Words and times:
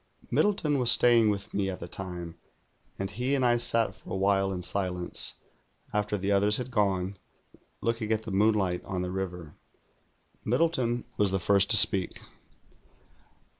Aliddleton 0.33 0.79
was 0.79 0.91
staying 0.91 1.29
with 1.29 1.53
me 1.53 1.69
at 1.69 1.79
the 1.79 1.87
time, 1.87 2.35
and 2.97 3.11
he 3.11 3.35
and 3.35 3.45
I 3.45 3.57
sat 3.57 3.93
for 3.93 4.09
a 4.11 4.15
while 4.17 4.51
in 4.51 4.63
silence, 4.63 5.35
after 5.93 6.17
the 6.17 6.31
others 6.31 6.57
had 6.57 6.71
gone, 6.71 7.19
looking 7.81 8.11
at 8.11 8.23
the 8.23 8.31
moonlight 8.31 8.83
on 8.83 9.03
the 9.03 9.11
river. 9.11 9.53
Middle 10.43 10.69
ton 10.69 11.03
was 11.17 11.29
the 11.29 11.37
first 11.39 11.69
to 11.69 11.77
speak. 11.77 12.19